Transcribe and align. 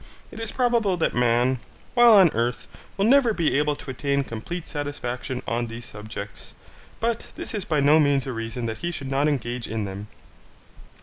It 0.31 0.39
is 0.39 0.51
probable 0.51 0.97
that 0.97 1.13
man, 1.13 1.59
while 1.93 2.13
on 2.13 2.31
earth, 2.31 2.65
will 2.97 3.05
never 3.05 3.33
be 3.33 3.55
able 3.59 3.75
to 3.75 3.91
attain 3.91 4.23
complete 4.23 4.67
satisfaction 4.67 5.43
on 5.47 5.67
these 5.67 5.85
subjects; 5.85 6.55
but 6.99 7.31
this 7.35 7.53
is 7.53 7.65
by 7.65 7.81
no 7.81 7.99
means 7.99 8.25
a 8.25 8.33
reason 8.33 8.65
that 8.65 8.79
he 8.79 8.89
should 8.91 9.11
not 9.11 9.27
engage 9.27 9.67
in 9.67 9.85
them. 9.85 10.07